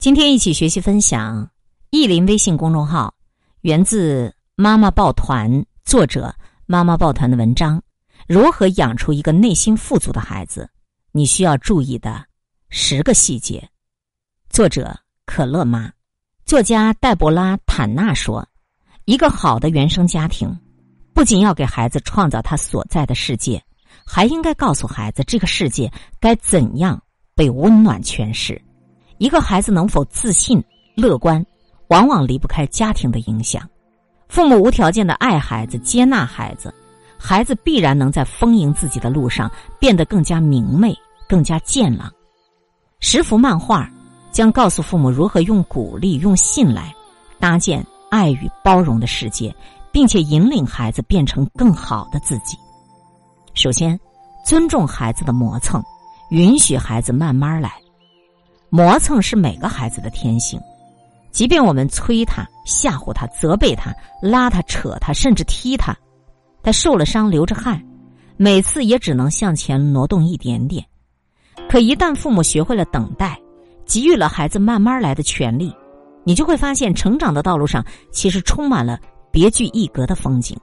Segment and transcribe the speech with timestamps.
[0.00, 1.50] 今天一起学习分享
[1.90, 3.14] 意林微信公众号，
[3.60, 6.34] 源自妈妈抱团作者
[6.64, 7.82] 妈妈抱团的文章。
[8.26, 10.66] 如何养出一个内心富足的孩子？
[11.12, 12.24] 你需要注意的
[12.70, 13.68] 十个细节。
[14.48, 15.92] 作者可乐妈，
[16.46, 18.48] 作家黛博拉·坦纳说
[19.04, 20.58] ：“一个好的原生家庭，
[21.12, 23.62] 不仅要给孩子创造他所在的世界，
[24.06, 26.98] 还应该告诉孩子这个世界该怎样
[27.34, 28.58] 被温暖诠释。”
[29.20, 30.64] 一个孩子能否自信、
[30.96, 31.44] 乐观，
[31.88, 33.68] 往往离不开家庭的影响。
[34.28, 36.72] 父母无条件的爱孩子、接纳孩子，
[37.18, 40.96] 孩子必然能在丰盈自己的路上变得更加明媚、
[41.28, 42.10] 更加健朗。
[43.00, 43.90] 十幅漫画
[44.32, 46.90] 将告诉父母如何用鼓励、用信赖
[47.38, 49.54] 搭建爱与包容的世界，
[49.92, 52.56] 并且引领孩子变成更好的自己。
[53.52, 54.00] 首先，
[54.46, 55.84] 尊重孩子的磨蹭，
[56.30, 57.70] 允许孩子慢慢来。
[58.70, 60.60] 磨蹭是每个孩子的天性，
[61.32, 65.96] 即便我们催他、吓唬他、责备他、拉他、扯他，甚至踢他，
[66.62, 67.82] 他受了伤、流着汗，
[68.36, 70.84] 每次也只能向前挪动一点点。
[71.68, 73.36] 可一旦父母学会了等待，
[73.84, 75.74] 给予了孩子慢慢来的权利，
[76.24, 78.98] 你就会发现，成长的道路上其实充满了
[79.32, 80.56] 别具一格的风景。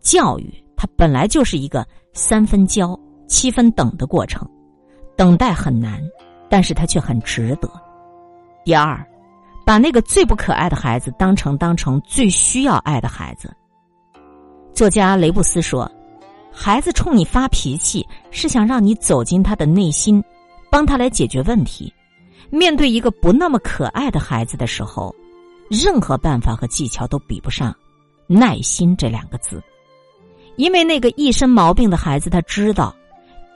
[0.00, 4.46] 教育它本来就是一个三分教、七分等的过程，
[5.16, 5.98] 等待很难。
[6.52, 7.70] 但是他却很值得。
[8.62, 9.02] 第二，
[9.64, 13.50] 把那个最不可爱的孩子当成当成最需要爱的孩子。
[14.74, 15.90] 作家雷布斯说
[16.52, 20.22] ：“孩子冲你发脾气，是想让你走进他的内心，
[20.70, 21.90] 帮他来解决问题。
[22.50, 25.14] 面对一个不那么可爱的孩子的时候，
[25.70, 27.74] 任何办法和技巧都比不上
[28.26, 29.62] 耐心这两个字。
[30.56, 32.94] 因为那个一身毛病的孩子，他知道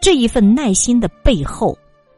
[0.01, 1.77] 这一份耐心的背后。”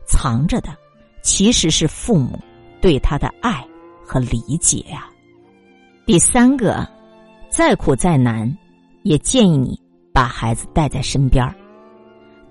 [0.09, 0.75] 藏着的，
[1.23, 2.39] 其实是父母
[2.81, 3.65] 对他的爱
[4.05, 5.07] 和理解呀。
[6.07, 6.89] 第三个，
[7.51, 8.51] 再苦再难，
[9.03, 9.79] 也建议你
[10.13, 11.55] 把孩子带在身边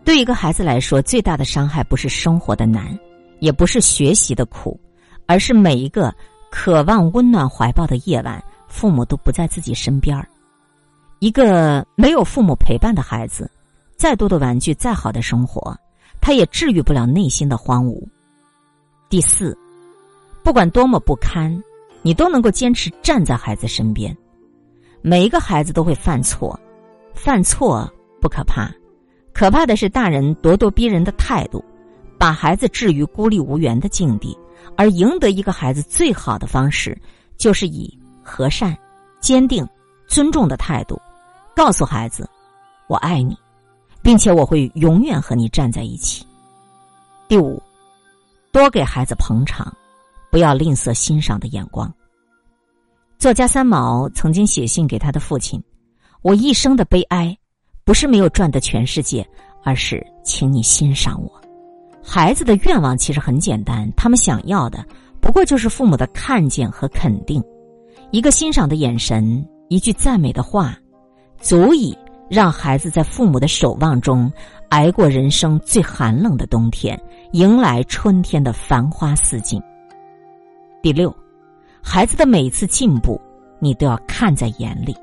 [0.05, 2.97] 对一个孩子来说，最大的伤害不是生活的难，
[3.39, 4.79] 也不是学习的苦，
[5.25, 6.13] 而是每一个
[6.51, 10.15] 渴望温暖怀抱的夜晚，父母都不在自己身边
[11.19, 13.49] 一个没有父母陪伴的孩子，
[13.97, 15.75] 再多的玩具，再好的生活。
[16.21, 18.01] 他也治愈不了内心的荒芜。
[19.09, 19.57] 第四，
[20.43, 21.61] 不管多么不堪，
[22.01, 24.15] 你都能够坚持站在孩子身边。
[25.01, 26.59] 每一个孩子都会犯错，
[27.13, 27.89] 犯错
[28.19, 28.69] 不可怕，
[29.33, 31.63] 可怕的是大人咄咄逼人的态度，
[32.17, 34.37] 把孩子置于孤立无援的境地。
[34.75, 36.95] 而赢得一个孩子最好的方式，
[37.35, 37.91] 就是以
[38.21, 38.77] 和善、
[39.19, 39.67] 坚定、
[40.07, 41.01] 尊重的态度，
[41.55, 42.29] 告诉孩子
[42.87, 43.35] ：“我爱你。”
[44.07, 46.25] 并且我会永远和你站在一起。
[47.27, 47.61] 第五，
[48.53, 49.69] 多给孩子捧场，
[50.31, 51.93] 不要吝啬欣赏的眼光。
[53.19, 55.61] 作家三毛曾经写信给他的父亲
[56.23, 57.37] ：“我一生的悲哀，
[57.83, 59.27] 不是没有赚得全世界，
[59.61, 61.29] 而是请你欣赏我。”
[62.01, 64.85] 孩子的愿望其实很简单，他们想要的
[65.19, 67.43] 不过就是父母的看见和肯定，
[68.11, 70.79] 一个欣赏的眼神，一句赞美的话，
[71.41, 71.93] 足以。
[72.29, 74.31] 让孩子在父母的守望中
[74.69, 76.99] 挨过人生最寒冷的冬天，
[77.31, 79.61] 迎来春天的繁花似锦。
[80.81, 81.15] 第六，
[81.81, 83.19] 孩子的每一次进步，
[83.59, 84.95] 你都要看在眼里。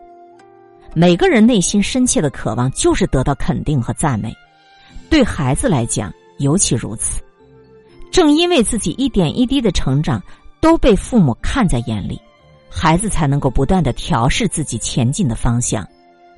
[0.95, 4.33] 每个人内心深切的渴望就是得到肯定和赞美，
[5.11, 7.21] 对孩子来讲尤其如此。
[8.13, 10.23] 正因为自己一点一滴的成长
[10.61, 12.21] 都被父母看在眼里，
[12.71, 15.85] 孩子才能够不断的调试自己前进的方向。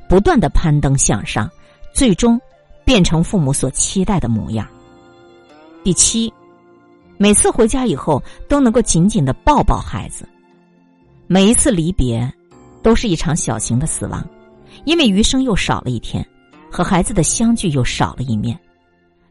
[0.09, 1.51] 不断的攀登向上，
[1.93, 2.41] 最终
[2.85, 4.67] 变成父母所期待的模样。
[5.83, 6.33] 第七，
[7.17, 10.29] 每次回家以后都能够紧紧的抱抱孩子。
[11.27, 12.33] 每一次离别，
[12.83, 14.25] 都是一场小型的死亡，
[14.85, 16.25] 因为余生又少了一天，
[16.71, 18.59] 和孩子的相聚又少了一面。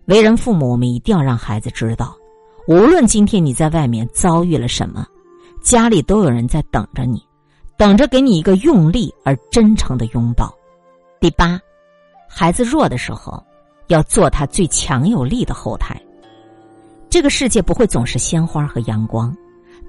[0.05, 2.15] 为人父母，我们一定要让孩子知道，
[2.67, 5.05] 无论今天你在外面遭遇了什么，
[5.61, 7.23] 家里都有人在等着你，
[7.77, 10.53] 等着给你一个用力而真诚的拥抱。
[11.25, 11.59] 第八，
[12.29, 13.43] 孩子弱的时候，
[13.87, 15.99] 要做他最强有力的后台。
[17.09, 19.35] 这个世界不会总是鲜花和阳光。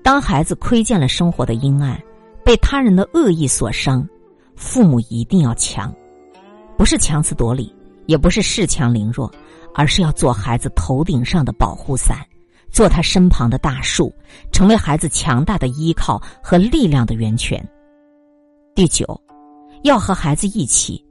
[0.02, 2.02] 当孩子窥见了生活的阴暗，
[2.42, 4.08] 被他人的恶意所伤，
[4.54, 5.94] 父母一定要强，
[6.74, 7.70] 不是强词夺理，
[8.06, 9.30] 也不是恃强凌弱，
[9.74, 12.16] 而是要做孩子头顶上的保护伞，
[12.70, 14.10] 做他身旁的大树，
[14.52, 17.62] 成为孩子强大的依靠和力量的源泉。
[18.74, 19.04] 第九，
[19.82, 21.04] 要和孩子一起。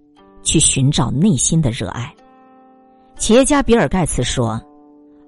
[0.46, 2.10] 去寻找内心的热爱。
[3.18, 4.62] 企业家比尔盖茨说：“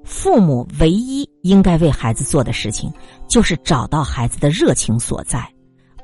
[0.06, 2.90] 父母唯一应该为孩子做的事情，
[3.28, 5.46] 就是找到孩子的热情所在，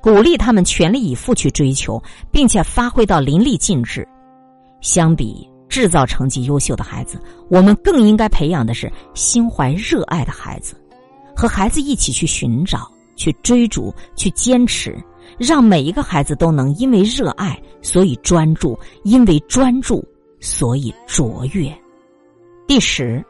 [0.02, 2.02] 鼓励他们全力以赴去追求，
[2.32, 4.08] 并且发挥到淋漓尽致。
[4.82, 7.18] 相比制造成绩优秀的孩子，
[7.50, 10.76] 我们更应该培养的是心怀热爱的孩子，
[11.36, 14.98] 和孩子一起去寻找、去追逐、去坚持，
[15.38, 20.04] 让每一个孩子都能因为热爱，所以专注；因为专注，
[20.40, 21.74] 所以卓越。
[22.68, 23.24] 第十，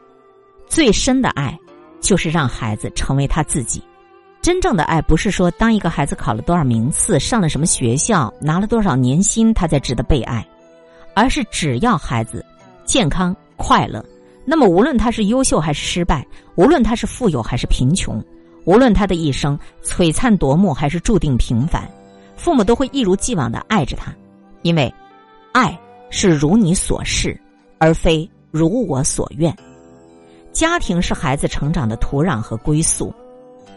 [0.66, 1.58] 最深的爱，
[2.00, 3.82] 就是让孩子成为他自己。
[4.42, 10.46] 真正的爱，不是说当一个孩子考了多少名次、上了什么学校、拿了多少年薪，他才值得被爱。
[11.14, 12.44] 而是只要孩子
[12.84, 14.04] 健康快乐，
[14.44, 16.26] 那么无论他是优秀还是失败，
[16.56, 18.22] 无论他是富有还是贫穷，
[18.64, 21.88] 无论他的一生璀璨夺目还是注定平凡，
[22.36, 24.14] 父母都会一如既往的爱着他，
[24.62, 24.92] 因为
[25.52, 25.78] 爱
[26.10, 27.38] 是如你所示，
[27.78, 29.54] 而非如我所愿。
[30.52, 33.14] 家庭是孩子成长的土壤和归宿，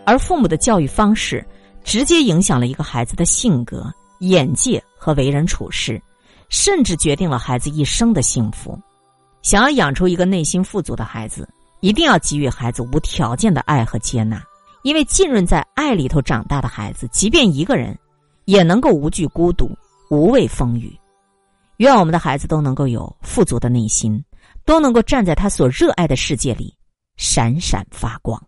[0.06, 1.46] 而父母的教育方式
[1.84, 6.02] 直接影响了一个孩子的性格、眼界和为人处事。
[6.50, 8.80] 甚至决定了孩子一生的幸福。
[9.42, 11.46] 想要养出一个内心富足的孩子，
[11.82, 14.42] 一定要给予孩子无条件的爱和接纳。
[14.88, 17.94] 因为浸润在爱里头长大的孩子，即便一个人，
[18.46, 19.70] 也能够无惧孤独，
[20.10, 20.98] 无畏风雨。
[21.80, 24.24] 愿我们的孩子都能够有富足的内心，
[24.64, 26.74] 都能够站在他所热爱的世界里
[27.18, 28.42] 闪闪发光。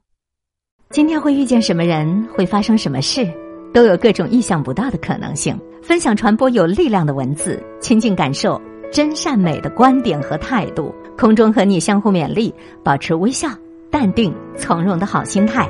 [0.91, 3.29] 今天会遇见什么人，会发生什么事，
[3.73, 5.59] 都有各种意想不到的可能性。
[5.83, 8.57] 分享传播有力量的文字，亲近感受
[8.93, 10.95] 真善美的观点和态度。
[11.17, 13.49] 空中和你相互勉励，保持微笑、
[13.91, 15.69] 淡定、从容的好心态。